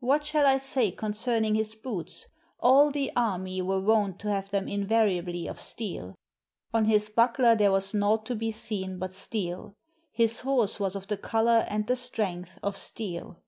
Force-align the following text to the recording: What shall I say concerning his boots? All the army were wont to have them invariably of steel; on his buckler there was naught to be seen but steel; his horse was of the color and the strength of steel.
What 0.00 0.24
shall 0.24 0.46
I 0.46 0.56
say 0.56 0.90
concerning 0.90 1.54
his 1.54 1.74
boots? 1.74 2.28
All 2.58 2.90
the 2.90 3.12
army 3.14 3.60
were 3.60 3.78
wont 3.78 4.18
to 4.20 4.30
have 4.30 4.48
them 4.48 4.68
invariably 4.68 5.46
of 5.46 5.60
steel; 5.60 6.14
on 6.72 6.86
his 6.86 7.10
buckler 7.10 7.54
there 7.54 7.72
was 7.72 7.92
naught 7.92 8.24
to 8.24 8.34
be 8.34 8.52
seen 8.52 8.98
but 8.98 9.12
steel; 9.12 9.74
his 10.12 10.40
horse 10.40 10.80
was 10.80 10.96
of 10.96 11.08
the 11.08 11.18
color 11.18 11.66
and 11.68 11.86
the 11.88 11.96
strength 11.96 12.58
of 12.62 12.74
steel. 12.74 13.42